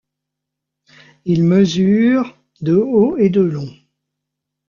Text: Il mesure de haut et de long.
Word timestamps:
Il 1.25 1.43
mesure 1.43 2.35
de 2.61 2.73
haut 2.75 3.17
et 3.17 3.29
de 3.29 3.41
long. 3.41 3.69